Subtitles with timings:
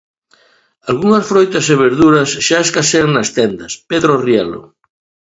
[0.89, 4.61] Algunhas froitas e verduras xa escasean nas tendas, Pedro Rielo.